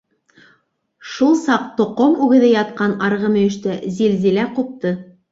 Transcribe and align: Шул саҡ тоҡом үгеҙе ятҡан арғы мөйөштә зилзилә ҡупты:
Шул 1.09 1.35
саҡ 1.41 1.67
тоҡом 1.81 2.15
үгеҙе 2.27 2.49
ятҡан 2.51 2.95
арғы 3.09 3.29
мөйөштә 3.35 3.75
зилзилә 3.99 4.47
ҡупты: 4.57 4.95